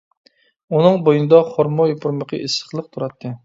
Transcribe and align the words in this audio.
ئۇنىڭ 0.77 0.97
بوينىدا 1.09 1.43
خورما 1.51 1.87
يوپۇرمىقى 1.93 2.43
ئېسىقلىق 2.47 2.93
تۇراتتى. 2.97 3.39